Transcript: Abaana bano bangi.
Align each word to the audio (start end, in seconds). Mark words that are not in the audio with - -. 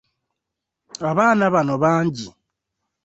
Abaana 1.09 1.45
bano 1.53 1.75
bangi. 1.83 2.27